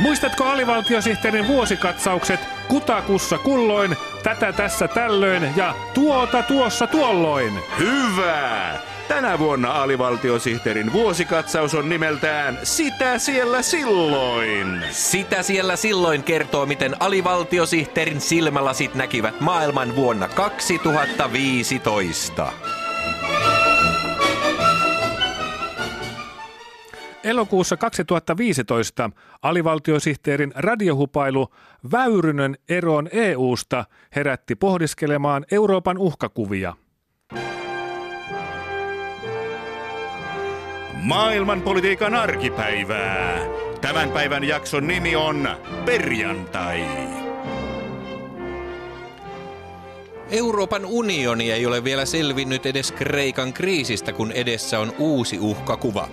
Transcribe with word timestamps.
Muistatko 0.00 0.44
alivaltiosihteerin 0.44 1.46
vuosikatsaukset 1.46 2.40
kutakussa 2.68 3.38
kulloin, 3.38 3.96
tätä 4.22 4.52
tässä 4.52 4.88
tällöin 4.88 5.52
ja 5.56 5.74
tuota 5.94 6.42
tuossa 6.42 6.86
tuolloin? 6.86 7.60
Hyvä! 7.78 8.78
Tänä 9.08 9.38
vuonna 9.38 9.82
alivaltiosihteerin 9.82 10.92
vuosikatsaus 10.92 11.74
on 11.74 11.88
nimeltään 11.88 12.58
Sitä 12.62 13.18
siellä 13.18 13.62
silloin. 13.62 14.84
Sitä 14.90 15.42
siellä 15.42 15.76
silloin 15.76 16.22
kertoo, 16.22 16.66
miten 16.66 16.96
alivaltiosihteerin 17.00 18.20
silmälasit 18.20 18.94
näkivät 18.94 19.40
maailman 19.40 19.96
vuonna 19.96 20.28
2015. 20.28 22.52
Elokuussa 27.28 27.76
2015 27.76 29.10
alivaltiosihteerin 29.42 30.52
radiohupailu 30.56 31.48
Väyrynen 31.92 32.58
eroon 32.68 33.08
EUsta 33.12 33.84
herätti 34.16 34.54
pohdiskelemaan 34.54 35.44
Euroopan 35.50 35.98
uhkakuvia. 35.98 36.76
Maailmanpolitiikan 40.94 42.14
arkipäivää. 42.14 43.38
Tämän 43.80 44.10
päivän 44.10 44.44
jakson 44.44 44.86
nimi 44.86 45.16
on 45.16 45.48
Perjantai. 45.84 46.84
Euroopan 50.30 50.84
unioni 50.84 51.50
ei 51.50 51.66
ole 51.66 51.84
vielä 51.84 52.04
selvinnyt 52.04 52.66
edes 52.66 52.92
Kreikan 52.92 53.52
kriisistä, 53.52 54.12
kun 54.12 54.32
edessä 54.32 54.80
on 54.80 54.92
uusi 54.98 55.38
uhkakuva. 55.38 56.08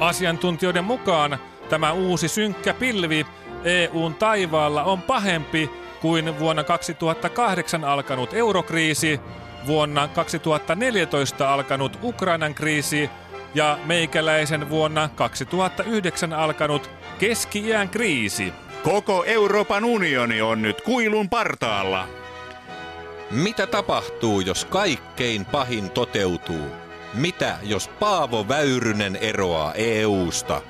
Asiantuntijoiden 0.00 0.84
mukaan 0.84 1.38
tämä 1.68 1.92
uusi 1.92 2.28
synkkä 2.28 2.74
pilvi 2.74 3.26
EUn 3.64 4.14
taivaalla 4.14 4.84
on 4.84 5.02
pahempi 5.02 5.70
kuin 6.00 6.38
vuonna 6.38 6.64
2008 6.64 7.84
alkanut 7.84 8.34
eurokriisi, 8.34 9.20
vuonna 9.66 10.08
2014 10.08 11.52
alkanut 11.54 11.98
Ukrainan 12.02 12.54
kriisi 12.54 13.10
ja 13.54 13.78
meikäläisen 13.84 14.70
vuonna 14.70 15.08
2009 15.14 16.32
alkanut 16.32 16.90
keski-iän 17.18 17.88
kriisi. 17.88 18.52
Koko 18.84 19.24
Euroopan 19.24 19.84
unioni 19.84 20.42
on 20.42 20.62
nyt 20.62 20.80
kuilun 20.80 21.28
partaalla. 21.28 22.08
Mitä 23.30 23.66
tapahtuu, 23.66 24.40
jos 24.40 24.64
kaikkein 24.64 25.44
pahin 25.44 25.90
toteutuu? 25.90 26.85
Mitä, 27.14 27.58
jos 27.62 27.88
Paavo 27.88 28.48
Väyrynen 28.48 29.16
eroaa 29.16 29.74
EUsta? 29.74 30.62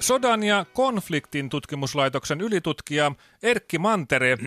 Sodan 0.00 0.42
ja 0.42 0.66
konfliktin 0.72 1.48
tutkimuslaitoksen 1.48 2.40
ylitutkija 2.40 3.12
Erkki 3.42 3.78
Mantere 3.78 4.38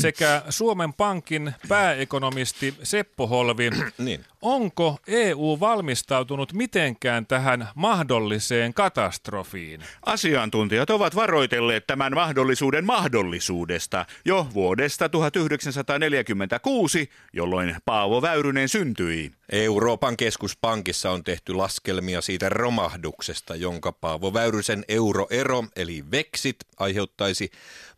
sekä 0.00 0.42
Suomen 0.48 0.92
Pankin 0.92 1.54
pääekonomisti 1.68 2.74
Seppo 2.82 3.26
Holvi. 3.26 3.70
Niin. 3.98 4.24
Onko 4.44 4.98
EU 5.06 5.60
valmistautunut 5.60 6.52
mitenkään 6.52 7.26
tähän 7.26 7.68
mahdolliseen 7.74 8.74
katastrofiin? 8.74 9.80
Asiantuntijat 10.06 10.90
ovat 10.90 11.14
varoitelleet 11.14 11.86
tämän 11.86 12.14
mahdollisuuden 12.14 12.84
mahdollisuudesta 12.84 14.06
jo 14.24 14.46
vuodesta 14.54 15.08
1946, 15.08 17.10
jolloin 17.32 17.76
Paavo 17.84 18.22
Väyrynen 18.22 18.68
syntyi. 18.68 19.32
Euroopan 19.52 20.16
keskuspankissa 20.16 21.10
on 21.10 21.24
tehty 21.24 21.54
laskelmia 21.54 22.20
siitä 22.20 22.48
romahduksesta, 22.48 23.56
jonka 23.56 23.92
Paavo 23.92 24.32
Väyrysen 24.32 24.84
euroero 24.88 25.64
eli 25.76 26.04
veksit 26.10 26.56
aiheuttaisi, 26.78 27.50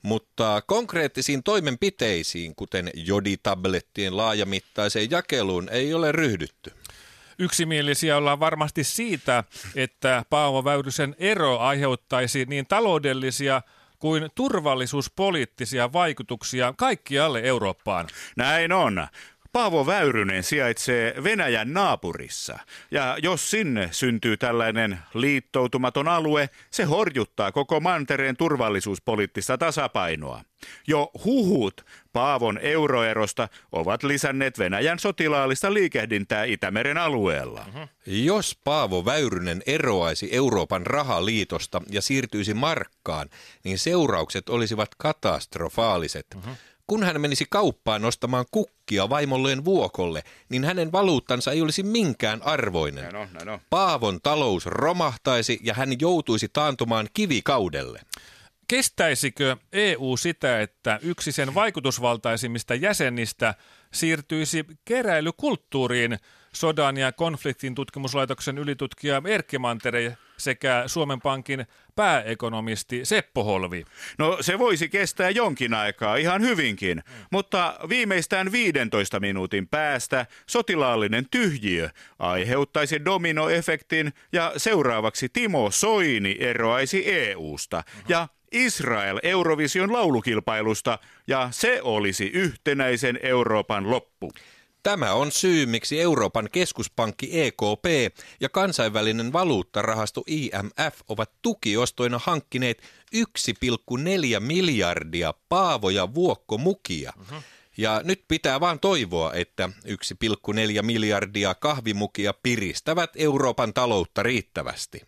mutta 0.02 0.62
konkreettisiin 0.66 1.42
toimenpiteisiin, 1.42 2.54
kuten 2.54 2.90
joditablettien 2.94 4.16
laajamittaiseen 4.16 5.10
jakeluun, 5.10 5.68
ei 5.68 5.94
ole 5.94 6.12
ryhdytty. 6.12 6.35
Yksimielisiä 7.38 8.16
ollaan 8.16 8.40
varmasti 8.40 8.84
siitä, 8.84 9.44
että 9.74 10.24
Paavo 10.30 10.64
Väyrysen 10.64 11.16
ero 11.18 11.58
aiheuttaisi 11.58 12.44
niin 12.48 12.66
taloudellisia 12.66 13.62
kuin 13.98 14.28
turvallisuuspoliittisia 14.34 15.92
vaikutuksia 15.92 16.74
kaikkialle 16.76 17.40
Eurooppaan. 17.40 18.08
Näin 18.36 18.72
on. 18.72 19.06
Paavo 19.56 19.86
Väyrynen 19.86 20.42
sijaitsee 20.42 21.14
Venäjän 21.24 21.72
naapurissa. 21.72 22.58
Ja 22.90 23.16
jos 23.22 23.50
sinne 23.50 23.88
syntyy 23.92 24.36
tällainen 24.36 24.98
liittoutumaton 25.14 26.08
alue, 26.08 26.50
se 26.70 26.84
horjuttaa 26.84 27.52
koko 27.52 27.80
mantereen 27.80 28.36
turvallisuuspoliittista 28.36 29.58
tasapainoa. 29.58 30.40
Jo 30.86 31.10
huhut 31.24 31.86
Paavon 32.12 32.58
euroerosta 32.58 33.48
ovat 33.72 34.02
lisänneet 34.02 34.58
Venäjän 34.58 34.98
sotilaallista 34.98 35.74
liikehdintää 35.74 36.44
Itämeren 36.44 36.98
alueella. 36.98 37.64
Uh-huh. 37.68 37.88
Jos 38.06 38.58
Paavo 38.64 39.04
Väyrynen 39.04 39.62
eroaisi 39.66 40.28
Euroopan 40.32 40.86
rahaliitosta 40.86 41.82
ja 41.90 42.02
siirtyisi 42.02 42.54
markkaan, 42.54 43.30
niin 43.64 43.78
seuraukset 43.78 44.48
olisivat 44.48 44.94
katastrofaaliset. 44.94 46.26
Uh-huh. 46.34 46.56
Kun 46.86 47.02
hän 47.02 47.20
menisi 47.20 47.46
kauppaan 47.50 48.02
nostamaan 48.02 48.44
kukkia 48.50 49.08
vaimolleen 49.08 49.64
vuokolle, 49.64 50.22
niin 50.48 50.64
hänen 50.64 50.92
valuuttansa 50.92 51.52
ei 51.52 51.62
olisi 51.62 51.82
minkään 51.82 52.42
arvoinen. 52.42 53.02
Näin 53.04 53.16
on, 53.16 53.28
näin 53.32 53.48
on. 53.48 53.60
Paavon 53.70 54.20
talous 54.22 54.66
romahtaisi 54.66 55.60
ja 55.62 55.74
hän 55.74 56.00
joutuisi 56.00 56.48
taantumaan 56.52 57.08
kivikaudelle. 57.14 58.00
Kestäisikö 58.68 59.56
EU 59.72 60.16
sitä, 60.16 60.60
että 60.60 60.98
yksi 61.02 61.32
sen 61.32 61.54
vaikutusvaltaisimmista 61.54 62.74
jäsenistä 62.74 63.54
siirtyisi 63.92 64.64
keräilykulttuuriin 64.84 66.18
sodan 66.52 66.96
ja 66.96 67.12
konfliktin 67.12 67.74
tutkimuslaitoksen 67.74 68.58
ylitutkija 68.58 69.22
Erkki 69.26 69.58
Mantere 69.58 70.16
sekä 70.36 70.82
Suomen 70.86 71.20
Pankin 71.20 71.66
pääekonomisti 71.96 73.04
Seppo 73.04 73.44
Holvi. 73.44 73.84
No 74.18 74.38
se 74.40 74.58
voisi 74.58 74.88
kestää 74.88 75.30
jonkin 75.30 75.74
aikaa 75.74 76.16
ihan 76.16 76.42
hyvinkin, 76.42 77.02
mutta 77.30 77.78
viimeistään 77.88 78.52
15 78.52 79.20
minuutin 79.20 79.68
päästä 79.68 80.26
sotilaallinen 80.46 81.26
tyhjiö 81.30 81.90
aiheuttaisi 82.18 83.04
dominoefektin 83.04 84.12
ja 84.32 84.52
seuraavaksi 84.56 85.28
Timo 85.28 85.70
Soini 85.70 86.36
eroaisi 86.40 87.12
EUsta 87.12 87.82
ja 88.08 88.28
Israel 88.52 89.20
Eurovision 89.22 89.92
laulukilpailusta 89.92 90.98
ja 91.26 91.48
se 91.50 91.80
olisi 91.82 92.26
yhtenäisen 92.26 93.18
Euroopan 93.22 93.90
loppu. 93.90 94.32
Tämä 94.86 95.12
on 95.12 95.32
syy, 95.32 95.66
miksi 95.66 96.00
Euroopan 96.00 96.48
keskuspankki 96.52 97.40
EKP 97.40 98.16
ja 98.40 98.48
kansainvälinen 98.48 99.32
valuuttarahasto 99.32 100.22
IMF 100.26 101.00
ovat 101.08 101.30
tukiostoina 101.42 102.20
hankkineet 102.24 102.82
1,4 103.16 103.22
miljardia 104.40 105.34
paavoja 105.48 106.14
vuokkomukia. 106.14 107.12
Uh-huh. 107.20 107.42
Ja 107.76 108.00
nyt 108.04 108.24
pitää 108.28 108.60
vaan 108.60 108.80
toivoa, 108.80 109.32
että 109.32 109.70
1,4 109.86 110.82
miljardia 110.82 111.54
kahvimukia 111.54 112.34
piristävät 112.42 113.10
Euroopan 113.16 113.74
taloutta 113.74 114.22
riittävästi. 114.22 115.02